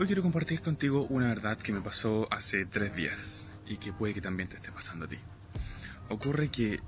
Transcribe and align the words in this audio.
Hoy 0.00 0.06
quiero 0.06 0.22
compartir 0.22 0.62
contigo 0.62 1.06
una 1.10 1.28
verdad 1.28 1.58
que 1.58 1.74
me 1.74 1.82
pasó 1.82 2.26
hace 2.32 2.64
tres 2.64 2.96
días 2.96 3.50
y 3.66 3.76
que 3.76 3.92
puede 3.92 4.14
que 4.14 4.22
también 4.22 4.48
te 4.48 4.56
esté 4.56 4.72
pasando 4.72 5.04
a 5.04 5.08
ti. 5.08 5.18
Ocurre 6.08 6.48
que 6.48 6.80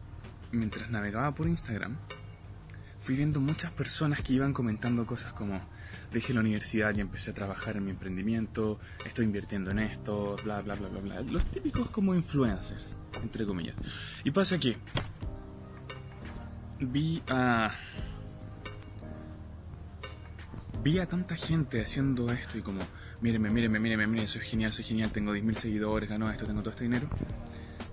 mientras 0.51 0.89
navegaba 0.89 1.35
por 1.35 1.47
Instagram, 1.47 1.99
fui 2.99 3.15
viendo 3.15 3.39
muchas 3.39 3.71
personas 3.71 4.23
que 4.23 4.33
iban 4.33 4.55
comentando 4.55 5.05
cosas 5.05 5.35
como 5.35 5.61
dejé 6.11 6.33
la 6.33 6.41
universidad 6.41 6.97
y 6.97 7.03
empecé 7.03 7.33
a 7.33 7.35
trabajar 7.35 7.77
en 7.77 7.85
mi 7.85 7.91
emprendimiento, 7.91 8.81
estoy 9.05 9.27
invirtiendo 9.27 9.73
en 9.73 9.81
esto, 9.81 10.37
bla, 10.43 10.63
bla, 10.63 10.75
bla, 10.77 10.89
bla, 10.89 11.01
bla. 11.03 11.21
Los 11.21 11.45
típicos 11.51 11.91
como 11.91 12.15
influencers, 12.15 12.97
entre 13.23 13.45
comillas. 13.45 13.77
Y 14.25 14.31
pasa 14.31 14.59
que 14.59 14.79
vi 16.81 17.23
a 17.29 17.73
vi 20.83 20.99
a 20.99 21.07
tanta 21.07 21.37
gente 21.37 21.81
haciendo 21.81 22.31
esto 22.33 22.59
y 22.59 22.63
como, 22.63 22.81
míreme, 23.21 23.51
míreme, 23.51 23.79
míreme, 23.79 24.07
míreme, 24.07 24.27
soy 24.27 24.41
genial, 24.41 24.73
soy 24.73 24.85
genial, 24.85 25.13
tengo 25.13 25.35
10.000 25.35 25.55
seguidores, 25.55 26.09
gano 26.09 26.31
esto, 26.31 26.45
tengo 26.45 26.61
todo 26.61 26.71
este 26.71 26.85
dinero, 26.85 27.09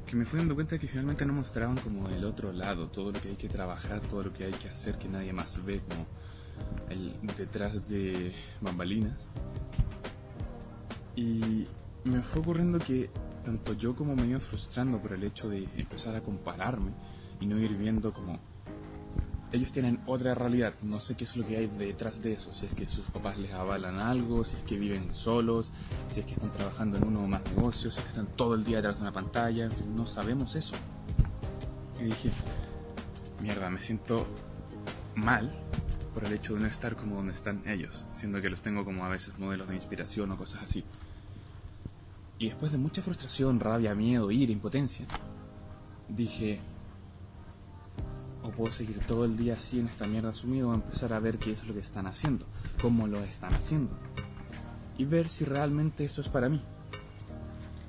que 0.07 0.15
me 0.15 0.25
fui 0.25 0.39
dando 0.39 0.55
cuenta 0.55 0.79
que 0.79 0.87
finalmente 0.87 1.25
no 1.25 1.33
mostraban 1.33 1.77
como 1.77 2.09
el 2.09 2.25
otro 2.25 2.51
lado, 2.51 2.87
todo 2.87 3.11
lo 3.11 3.21
que 3.21 3.29
hay 3.29 3.35
que 3.35 3.47
trabajar, 3.47 4.01
todo 4.01 4.23
lo 4.23 4.33
que 4.33 4.45
hay 4.45 4.53
que 4.53 4.69
hacer 4.69 4.97
que 4.97 5.07
nadie 5.07 5.33
más 5.33 5.63
ve, 5.63 5.81
como 5.87 6.07
el 6.89 7.15
detrás 7.37 7.87
de 7.87 8.33
bambalinas. 8.59 9.29
Y 11.15 11.67
me 12.05 12.23
fue 12.23 12.41
ocurriendo 12.41 12.79
que 12.79 13.11
tanto 13.43 13.73
yo 13.73 13.95
como 13.95 14.15
me 14.15 14.25
iba 14.25 14.39
frustrando 14.39 14.99
por 14.99 15.13
el 15.13 15.23
hecho 15.23 15.47
de 15.47 15.67
empezar 15.77 16.15
a 16.15 16.21
compararme 16.21 16.91
y 17.39 17.45
no 17.45 17.59
ir 17.59 17.75
viendo 17.75 18.11
como 18.13 18.39
ellos 19.51 19.71
tienen 19.71 19.99
otra 20.05 20.35
realidad. 20.35 20.73
No 20.83 20.99
sé 20.99 21.15
qué 21.15 21.23
es 21.23 21.35
lo 21.35 21.45
que 21.45 21.57
hay 21.57 21.67
detrás 21.67 22.21
de 22.21 22.33
eso. 22.33 22.53
Si 22.53 22.65
es 22.65 22.75
que 22.75 22.87
sus 22.87 23.05
papás 23.05 23.37
les 23.37 23.51
avalan 23.51 23.99
algo, 23.99 24.45
si 24.45 24.55
es 24.55 24.63
que 24.63 24.77
viven 24.77 25.13
solos, 25.13 25.71
si 26.09 26.19
es 26.19 26.25
que 26.25 26.33
están 26.33 26.51
trabajando 26.51 26.97
en 26.97 27.05
uno 27.05 27.23
o 27.23 27.27
más 27.27 27.43
negocios, 27.55 27.95
si 27.95 27.99
es 27.99 28.05
que 28.05 28.11
están 28.11 28.27
todo 28.35 28.55
el 28.55 28.63
día 28.63 28.77
detrás 28.77 28.95
de 28.97 29.01
una 29.01 29.11
pantalla. 29.11 29.69
No 29.95 30.05
sabemos 30.05 30.55
eso. 30.55 30.75
Y 31.99 32.05
dije, 32.05 32.31
mierda, 33.41 33.69
me 33.69 33.81
siento 33.81 34.27
mal 35.15 35.51
por 36.13 36.25
el 36.25 36.33
hecho 36.33 36.53
de 36.53 36.61
no 36.61 36.67
estar 36.67 36.95
como 36.95 37.15
donde 37.17 37.33
están 37.33 37.67
ellos, 37.67 38.05
siendo 38.13 38.41
que 38.41 38.49
los 38.49 38.61
tengo 38.61 38.85
como 38.85 39.05
a 39.05 39.09
veces 39.09 39.37
modelos 39.39 39.67
de 39.67 39.75
inspiración 39.75 40.31
o 40.31 40.37
cosas 40.37 40.63
así. 40.63 40.83
Y 42.37 42.47
después 42.47 42.71
de 42.71 42.77
mucha 42.77 43.01
frustración, 43.01 43.59
rabia, 43.59 43.93
miedo, 43.95 44.31
ira, 44.31 44.51
impotencia, 44.51 45.05
dije, 46.07 46.59
o 48.49 48.51
puedo 48.51 48.71
seguir 48.71 48.99
todo 49.05 49.25
el 49.25 49.37
día 49.37 49.55
así 49.55 49.79
en 49.79 49.87
esta 49.87 50.07
mierda 50.07 50.33
sumido 50.33 50.69
o 50.69 50.73
empezar 50.73 51.13
a 51.13 51.19
ver 51.19 51.37
qué 51.37 51.51
es 51.51 51.65
lo 51.65 51.73
que 51.73 51.79
están 51.79 52.07
haciendo, 52.07 52.45
cómo 52.81 53.07
lo 53.07 53.19
están 53.23 53.53
haciendo 53.53 53.91
y 54.97 55.05
ver 55.05 55.29
si 55.29 55.45
realmente 55.45 56.03
eso 56.03 56.21
es 56.21 56.27
para 56.29 56.49
mí. 56.49 56.61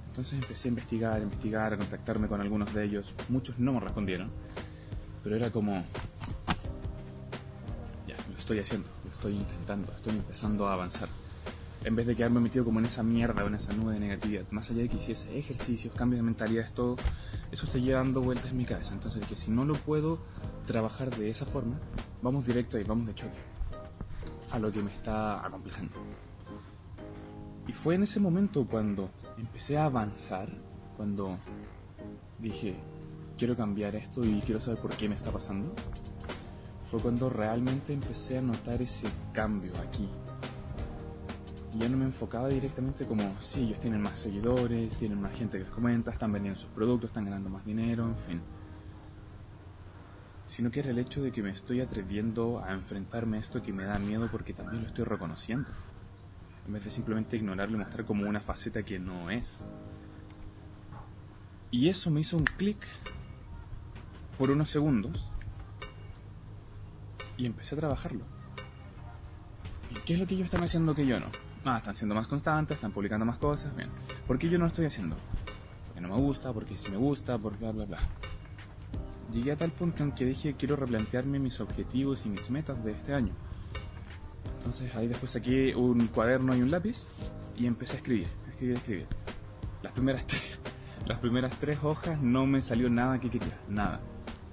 Entonces 0.08 0.34
empecé 0.34 0.68
a 0.68 0.70
investigar, 0.70 1.16
a 1.16 1.22
investigar, 1.22 1.72
a 1.72 1.76
contactarme 1.76 2.28
con 2.28 2.40
algunos 2.40 2.72
de 2.74 2.84
ellos. 2.84 3.14
Muchos 3.28 3.58
no 3.58 3.72
me 3.72 3.80
respondieron, 3.80 4.30
pero 5.22 5.36
era 5.36 5.50
como, 5.50 5.84
ya, 8.06 8.16
lo 8.30 8.38
estoy 8.38 8.58
haciendo, 8.58 8.88
lo 9.04 9.10
estoy 9.10 9.34
intentando, 9.34 9.92
estoy 9.92 10.12
empezando 10.14 10.68
a 10.68 10.74
avanzar. 10.74 11.08
En 11.84 11.96
vez 11.96 12.06
de 12.06 12.14
quedarme 12.14 12.40
metido 12.40 12.64
como 12.64 12.78
en 12.78 12.84
esa 12.84 13.02
mierda 13.02 13.42
o 13.42 13.46
en 13.46 13.54
esa 13.54 13.72
nube 13.72 13.94
de 13.94 14.00
negatividad, 14.00 14.44
más 14.50 14.70
allá 14.70 14.82
de 14.82 14.88
que 14.88 14.96
hiciese 14.98 15.38
ejercicios, 15.38 15.94
cambios 15.94 16.18
de 16.18 16.24
mentalidad, 16.24 16.70
todo, 16.74 16.96
eso 17.50 17.66
seguía 17.66 17.96
dando 17.96 18.20
vueltas 18.20 18.50
en 18.50 18.58
mi 18.58 18.66
cabeza. 18.66 18.92
Entonces 18.92 19.20
dije, 19.22 19.36
si 19.36 19.50
no 19.50 19.64
lo 19.64 19.74
puedo 19.74 20.18
trabajar 20.66 21.14
de 21.16 21.30
esa 21.30 21.46
forma, 21.46 21.80
vamos 22.20 22.46
directo 22.46 22.76
ahí, 22.76 22.84
vamos 22.84 23.06
de 23.06 23.14
choque 23.14 23.38
a 24.50 24.58
lo 24.58 24.70
que 24.70 24.82
me 24.82 24.90
está 24.90 25.44
acomplejando. 25.46 25.96
Y 27.66 27.72
fue 27.72 27.94
en 27.94 28.02
ese 28.02 28.20
momento 28.20 28.66
cuando 28.66 29.10
empecé 29.38 29.78
a 29.78 29.84
avanzar, 29.84 30.48
cuando 30.96 31.38
dije, 32.38 32.76
quiero 33.38 33.56
cambiar 33.56 33.96
esto 33.96 34.24
y 34.24 34.40
quiero 34.40 34.60
saber 34.60 34.80
por 34.80 34.96
qué 34.96 35.08
me 35.08 35.14
está 35.14 35.30
pasando, 35.30 35.72
fue 36.84 37.00
cuando 37.00 37.30
realmente 37.30 37.92
empecé 37.92 38.38
a 38.38 38.42
notar 38.42 38.82
ese 38.82 39.06
cambio 39.32 39.72
aquí. 39.78 40.08
Y 41.74 41.78
ya 41.78 41.88
no 41.88 41.96
me 41.96 42.04
enfocaba 42.04 42.48
directamente 42.48 43.06
como, 43.06 43.36
sí, 43.40 43.62
ellos 43.62 43.80
tienen 43.80 44.02
más 44.02 44.18
seguidores, 44.18 44.96
tienen 44.96 45.20
más 45.20 45.32
gente 45.32 45.58
que 45.58 45.64
les 45.64 45.72
comenta, 45.72 46.10
están 46.10 46.32
vendiendo 46.32 46.58
sus 46.58 46.70
productos, 46.70 47.10
están 47.10 47.24
ganando 47.24 47.48
más 47.48 47.64
dinero, 47.64 48.04
en 48.04 48.16
fin 48.16 48.42
sino 50.50 50.72
que 50.72 50.80
era 50.80 50.90
el 50.90 50.98
hecho 50.98 51.22
de 51.22 51.30
que 51.30 51.44
me 51.44 51.50
estoy 51.50 51.80
atreviendo 51.80 52.60
a 52.60 52.72
enfrentarme 52.72 53.36
a 53.36 53.40
esto 53.40 53.62
que 53.62 53.72
me 53.72 53.84
da 53.84 54.00
miedo 54.00 54.28
porque 54.32 54.52
también 54.52 54.82
lo 54.82 54.88
estoy 54.88 55.04
reconociendo, 55.04 55.70
en 56.66 56.72
vez 56.72 56.84
de 56.84 56.90
simplemente 56.90 57.36
ignorarlo 57.36 57.76
y 57.76 57.78
mostrar 57.78 58.04
como 58.04 58.28
una 58.28 58.40
faceta 58.40 58.82
que 58.82 58.98
no 58.98 59.30
es. 59.30 59.64
Y 61.70 61.88
eso 61.88 62.10
me 62.10 62.22
hizo 62.22 62.36
un 62.36 62.42
clic 62.42 62.84
por 64.38 64.50
unos 64.50 64.68
segundos 64.70 65.30
y 67.36 67.46
empecé 67.46 67.76
a 67.76 67.78
trabajarlo. 67.78 68.24
¿Y 69.92 70.00
qué 70.00 70.14
es 70.14 70.18
lo 70.18 70.26
que 70.26 70.34
ellos 70.34 70.46
están 70.46 70.64
haciendo 70.64 70.96
que 70.96 71.06
yo 71.06 71.20
no? 71.20 71.28
Ah, 71.64 71.76
están 71.76 71.94
siendo 71.94 72.14
más 72.14 72.26
constantes, 72.26 72.76
están 72.76 72.92
publicando 72.92 73.26
más 73.26 73.38
cosas, 73.38 73.74
bien. 73.76 73.90
¿Por 74.26 74.38
qué 74.38 74.48
yo 74.48 74.58
no 74.58 74.64
lo 74.64 74.68
estoy 74.68 74.86
haciendo? 74.86 75.16
Porque 75.86 76.00
no 76.00 76.08
me 76.08 76.16
gusta, 76.16 76.52
porque 76.52 76.78
sí 76.78 76.90
me 76.90 76.96
gusta, 76.96 77.36
por 77.38 77.58
bla 77.58 77.72
bla 77.72 77.84
bla 77.84 77.98
llegué 79.32 79.52
a 79.52 79.56
tal 79.56 79.70
punto 79.70 80.02
en 80.02 80.12
que 80.12 80.24
dije 80.24 80.54
quiero 80.58 80.76
replantearme 80.76 81.38
mis 81.38 81.60
objetivos 81.60 82.26
y 82.26 82.28
mis 82.28 82.50
metas 82.50 82.82
de 82.84 82.92
este 82.92 83.14
año. 83.14 83.32
Entonces 84.58 84.94
ahí 84.94 85.08
después 85.08 85.32
saqué 85.32 85.74
un 85.74 86.08
cuaderno 86.08 86.54
y 86.56 86.62
un 86.62 86.70
lápiz 86.70 87.06
y 87.56 87.66
empecé 87.66 87.94
a 87.94 87.96
escribir, 87.96 88.28
a 88.46 88.50
escribir, 88.50 88.76
escribir. 88.76 89.06
Las 89.82 89.92
primeras 89.92 90.26
tres, 90.26 90.58
las 91.06 91.18
primeras 91.18 91.58
tres 91.58 91.78
hojas 91.82 92.20
no 92.20 92.46
me 92.46 92.60
salió 92.62 92.90
nada 92.90 93.18
que 93.20 93.30
quería, 93.30 93.58
nada. 93.68 94.00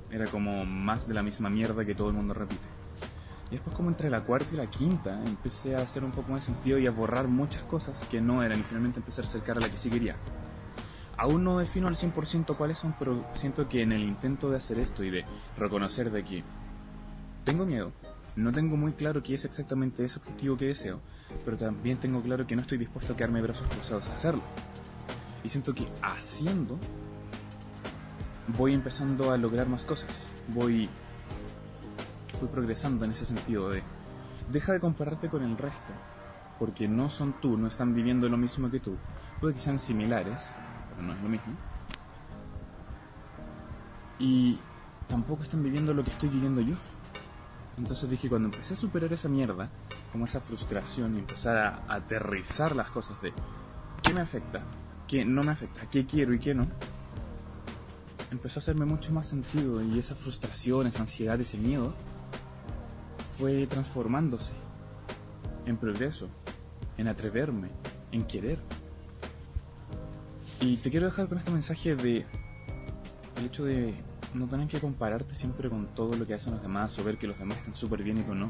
Era 0.10 0.26
como 0.28 0.66
más 0.66 1.08
de 1.08 1.14
la 1.14 1.24
misma 1.24 1.50
mierda 1.50 1.84
que 1.84 1.94
todo 1.94 2.10
el 2.10 2.16
mundo 2.16 2.34
repite. 2.34 2.77
Y 3.50 3.52
después 3.52 3.76
como 3.76 3.90
entre 3.90 4.10
la 4.10 4.24
cuarta 4.24 4.54
y 4.54 4.58
la 4.58 4.68
quinta 4.68 5.24
empecé 5.26 5.76
a 5.76 5.82
hacer 5.82 6.04
un 6.04 6.12
poco 6.12 6.32
más 6.32 6.44
sentido 6.44 6.78
y 6.78 6.88
a 6.88 6.92
borrar 6.92 7.28
muchas 7.28 7.64
cosas 7.64 8.04
que 8.10 8.20
no 8.20 8.44
eran 8.44 8.60
y 8.60 8.64
finalmente 8.64 9.00
empecé 9.00 9.22
a 9.22 9.24
acercar 9.24 9.58
a 9.58 9.62
la 9.62 9.70
que 9.70 9.78
sí 9.78 9.90
quería. 9.90 10.16
Aún 11.16 11.44
no 11.44 11.58
defino 11.58 11.88
al 11.88 11.96
100% 11.96 12.58
cuáles 12.58 12.78
son, 12.78 12.94
pero 13.00 13.26
siento 13.34 13.68
que 13.68 13.82
en 13.82 13.92
el 13.92 14.04
intento 14.04 14.50
de 14.50 14.58
hacer 14.58 14.78
esto 14.80 15.04
y 15.04 15.10
de 15.10 15.26
reconocer 15.58 16.12
de 16.12 16.24
que 16.24 16.44
tengo 17.44 17.66
miedo, 17.66 17.92
no 18.36 18.52
tengo 18.52 18.78
muy 18.78 18.92
claro 18.92 19.24
qué 19.24 19.34
es 19.34 19.46
exactamente 19.46 20.06
ese 20.06 20.20
objetivo 20.20 20.58
que 20.58 20.66
deseo, 20.66 21.00
pero 21.44 21.58
también 21.58 21.98
tengo 21.98 22.22
claro 22.22 22.46
que 22.46 22.56
no 22.56 22.62
estoy 22.62 22.78
dispuesto 22.78 23.14
a 23.14 23.16
quedarme 23.16 23.42
brazos 23.42 23.68
cruzados 23.68 24.10
a 24.10 24.16
hacerlo. 24.16 24.44
Y 25.44 25.50
siento 25.50 25.74
que 25.74 25.88
haciendo 26.04 26.78
voy 28.50 28.74
empezando 28.74 29.32
a 29.32 29.38
lograr 29.38 29.68
más 29.68 29.86
cosas, 29.86 30.10
voy, 30.50 30.88
voy 32.40 32.50
progresando 32.50 33.06
en 33.06 33.12
ese 33.12 33.26
sentido 33.26 33.70
de 33.70 33.84
deja 34.52 34.74
de 34.74 34.80
compararte 34.80 35.30
con 35.30 35.44
el 35.44 35.58
resto, 35.58 35.94
porque 36.60 36.88
no 36.88 37.10
son 37.10 37.34
tú, 37.42 37.58
no 37.58 37.68
están 37.68 37.94
viviendo 37.94 38.30
lo 38.30 38.38
mismo 38.38 38.70
que 38.70 38.80
tú, 38.80 38.96
puede 39.40 39.54
que 39.54 39.60
sean 39.60 39.80
similares, 39.80 40.56
no 41.02 41.14
es 41.14 41.22
lo 41.22 41.30
mismo. 41.30 41.54
Y 44.20 44.60
tampoco 45.08 45.44
están 45.44 45.64
viviendo 45.64 45.94
lo 45.94 46.04
que 46.04 46.12
estoy 46.12 46.30
viviendo 46.30 46.62
yo. 46.62 46.76
Entonces 47.78 48.10
dije, 48.10 48.28
cuando 48.28 48.48
empecé 48.48 48.74
a 48.74 48.78
superar 48.78 49.14
esa 49.14 49.30
mierda, 49.30 49.70
como 50.12 50.26
esa 50.26 50.40
frustración 50.40 51.16
y 51.16 51.20
empezar 51.20 51.58
a 51.58 51.84
aterrizar 51.88 52.76
las 52.76 52.90
cosas 52.90 53.22
de 53.22 53.34
qué 54.02 54.14
me 54.14 54.22
afecta, 54.22 54.64
qué 55.08 55.24
no 55.24 55.44
me 55.44 55.52
afecta, 55.52 55.88
qué 55.90 56.06
quiero 56.06 56.34
y 56.34 56.40
qué 56.40 56.56
no, 56.56 56.68
empezó 58.32 58.60
a 58.60 58.62
hacerme 58.62 58.86
mucho 58.86 59.14
más 59.14 59.28
sentido 59.28 59.82
y 59.84 60.00
esa 60.00 60.16
frustración, 60.16 60.88
esa 60.88 61.02
ansiedad, 61.02 61.40
ese 61.40 61.58
miedo 61.58 61.94
fue 63.38 63.68
transformándose 63.68 64.54
en 65.68 65.78
progreso, 65.78 66.28
en 66.98 67.08
atreverme, 67.08 67.70
en 68.12 68.26
querer. 68.26 68.60
Y 70.60 70.78
te 70.78 70.90
quiero 70.90 71.06
dejar 71.06 71.28
con 71.28 71.38
este 71.38 71.52
mensaje 71.52 71.96
de 71.96 72.26
el 73.38 73.46
hecho 73.46 73.64
de 73.64 73.94
no 74.34 74.48
tener 74.48 74.68
que 74.68 74.80
compararte 74.80 75.36
siempre 75.36 75.70
con 75.70 75.86
todo 75.94 76.16
lo 76.16 76.26
que 76.26 76.34
hacen 76.34 76.54
los 76.54 76.64
demás 76.64 76.98
o 76.98 77.04
ver 77.04 77.20
que 77.20 77.28
los 77.28 77.38
demás 77.38 77.60
están 77.60 77.76
súper 77.76 78.02
bien 78.02 78.18
y 78.18 78.24
tú 78.24 78.34
no. 78.34 78.50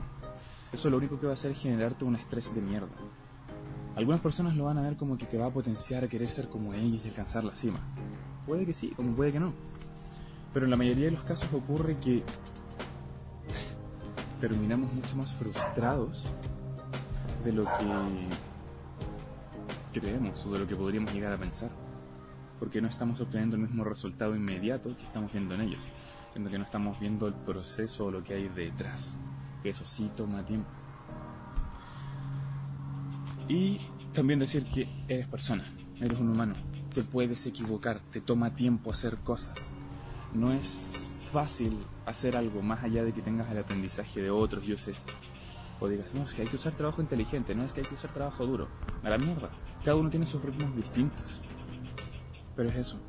Eso 0.72 0.90
lo 0.90 0.98
único 0.98 1.20
que 1.20 1.26
va 1.26 1.34
a 1.34 1.36
hacer 1.36 1.52
es 1.52 1.60
generarte 1.60 2.06
un 2.06 2.16
estrés 2.16 2.56
de 2.56 2.62
mierda. 2.62 2.88
Algunas 3.96 4.22
personas 4.22 4.56
lo 4.56 4.66
van 4.66 4.78
a 4.78 4.82
ver 4.82 4.96
como 4.96 5.18
que 5.18 5.26
te 5.26 5.38
va 5.38 5.48
a 5.48 5.52
potenciar 5.52 6.06
a 6.06 6.08
querer 6.08 6.30
ser 6.30 6.48
como 6.48 6.74
ellos 6.74 7.04
y 7.04 7.10
alcanzar 7.10 7.44
la 7.44 7.56
cima. 7.56 7.82
Puede 8.46 8.66
que 8.66 8.74
sí, 8.74 8.92
como 8.96 9.14
puede 9.16 9.34
que 9.34 9.40
no. 9.40 9.54
Pero 10.54 10.66
en 10.66 10.72
la 10.72 10.78
mayoría 10.78 11.06
de 11.06 11.12
los 11.12 11.24
casos 11.24 11.52
ocurre 11.54 11.98
que 12.00 12.24
terminamos 14.40 14.94
mucho 14.94 15.16
más 15.16 15.32
frustrados 15.32 16.24
de 17.44 17.52
lo 17.54 17.66
que 19.92 20.00
creemos 20.00 20.46
o 20.46 20.52
de 20.54 20.60
lo 20.60 20.68
que 20.68 20.76
podríamos 20.76 21.14
llegar 21.14 21.34
a 21.34 21.38
pensar 21.38 21.70
porque 22.60 22.82
no 22.82 22.88
estamos 22.88 23.22
obteniendo 23.22 23.56
el 23.56 23.64
mismo 23.64 23.84
resultado 23.84 24.36
inmediato 24.36 24.96
que 24.98 25.06
estamos 25.06 25.32
viendo 25.32 25.56
en 25.56 25.62
ellos, 25.62 25.90
siendo 26.32 26.50
que 26.50 26.58
no 26.58 26.64
estamos 26.64 27.00
viendo 27.00 27.28
el 27.28 27.34
proceso 27.34 28.06
o 28.06 28.12
lo 28.12 28.24
que 28.24 28.34
hay 28.34 28.48
detrás, 28.50 29.18
que 29.62 29.70
eso 29.70 29.86
sí 29.86 30.12
toma 30.16 30.44
tiempo. 30.44 30.70
Y 33.48 33.80
también 34.14 34.40
decir 34.40 34.66
que 34.66 34.90
eres 35.08 35.28
persona, 35.28 35.66
eres 36.00 36.20
un 36.20 36.30
humano, 36.30 36.54
te 36.94 37.04
puedes 37.04 37.46
equivocar, 37.46 38.00
te 38.02 38.22
toma 38.22 38.56
tiempo 38.56 38.92
hacer 38.92 39.18
cosas. 39.18 39.56
No 40.34 40.52
es 40.52 40.94
fácil 41.28 41.78
hacer 42.06 42.38
algo 42.38 42.62
más 42.62 42.84
allá 42.84 43.04
de 43.04 43.14
que 43.14 43.22
tengas 43.22 43.52
el 43.52 43.60
aprendizaje 43.60 44.22
de 44.22 44.32
otros 44.32 44.64
y 44.66 44.74
uses 44.74 45.06
o 45.80 45.88
digas, 45.88 46.14
no, 46.16 46.24
es 46.24 46.34
que 46.34 46.42
hay 46.42 46.48
que 46.48 46.56
usar 46.56 46.74
trabajo 46.74 47.02
inteligente, 47.02 47.54
no 47.54 47.64
es 47.64 47.72
que 47.72 47.82
hay 47.82 47.88
que 47.88 47.96
usar 47.96 48.12
trabajo 48.12 48.46
duro. 48.46 48.68
A 49.04 49.10
la 49.10 49.18
mierda. 49.18 49.52
Cada 49.84 49.96
uno 49.96 50.10
tiene 50.10 50.26
sus 50.26 50.42
ritmos 50.42 50.76
distintos. 50.76 51.42
Pero 52.56 52.70
es 52.70 52.76
eso. 52.76 53.00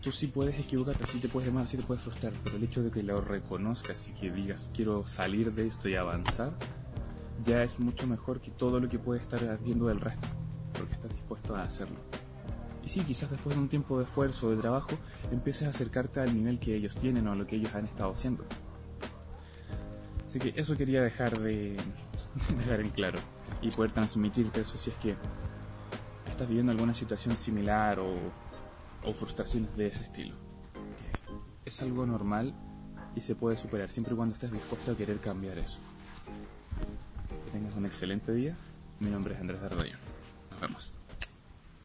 Tú 0.00 0.12
sí 0.12 0.26
puedes 0.26 0.58
equivocarte, 0.58 1.06
sí 1.06 1.18
te 1.18 1.28
puedes 1.28 1.46
demandar, 1.46 1.68
sí 1.68 1.76
te 1.76 1.82
puedes 1.82 2.02
frustrar, 2.02 2.34
pero 2.42 2.56
el 2.56 2.64
hecho 2.64 2.82
de 2.82 2.90
que 2.90 3.02
lo 3.02 3.22
reconozcas 3.22 4.08
y 4.08 4.12
que 4.12 4.30
digas, 4.30 4.70
quiero 4.74 5.06
salir 5.06 5.54
de 5.54 5.66
esto 5.66 5.88
y 5.88 5.94
avanzar, 5.94 6.52
ya 7.42 7.62
es 7.62 7.80
mucho 7.80 8.06
mejor 8.06 8.42
que 8.42 8.50
todo 8.50 8.80
lo 8.80 8.88
que 8.88 8.98
puedes 8.98 9.22
estar 9.22 9.58
viendo 9.62 9.86
del 9.86 10.00
resto, 10.00 10.28
porque 10.74 10.92
estás 10.92 11.10
dispuesto 11.10 11.56
a 11.56 11.62
hacerlo. 11.62 11.96
Y 12.84 12.88
sí, 12.90 13.00
quizás 13.00 13.30
después 13.30 13.56
de 13.56 13.62
un 13.62 13.68
tiempo 13.68 13.98
de 13.98 14.04
esfuerzo, 14.04 14.50
de 14.50 14.56
trabajo, 14.56 14.90
empieces 15.30 15.66
a 15.66 15.70
acercarte 15.70 16.20
al 16.20 16.34
nivel 16.34 16.58
que 16.58 16.74
ellos 16.74 16.96
tienen 16.96 17.26
o 17.26 17.32
a 17.32 17.34
lo 17.34 17.46
que 17.46 17.56
ellos 17.56 17.74
han 17.74 17.86
estado 17.86 18.12
haciendo. 18.12 18.44
Así 20.26 20.38
que 20.38 20.52
eso 20.60 20.76
quería 20.76 21.02
dejar 21.02 21.38
de 21.38 21.76
dejar 22.58 22.80
en 22.80 22.90
claro 22.90 23.20
y 23.62 23.70
poder 23.70 23.92
transmitirte 23.92 24.60
eso 24.60 24.76
si 24.76 24.90
es 24.90 24.96
que 24.96 25.16
estás 26.26 26.48
viviendo 26.48 26.72
alguna 26.72 26.92
situación 26.92 27.36
similar 27.36 28.00
o, 28.00 28.16
frustraciones 29.14 29.76
de 29.76 29.86
ese 29.86 30.04
estilo. 30.04 30.34
es 31.64 31.80
algo 31.82 32.04
normal 32.06 32.54
y 33.14 33.20
se 33.20 33.34
puede 33.34 33.56
superar 33.56 33.90
siempre 33.90 34.14
y 34.14 34.16
cuando 34.16 34.34
estés 34.34 34.50
dispuesto 34.50 34.92
a 34.92 34.96
querer 34.96 35.20
cambiar 35.20 35.58
eso. 35.58 35.78
Que 37.44 37.50
tengas 37.52 37.76
un 37.76 37.86
excelente 37.86 38.32
día. 38.32 38.56
Mi 38.98 39.10
nombre 39.10 39.34
es 39.34 39.40
Andrés 39.40 39.60
de 39.60 39.68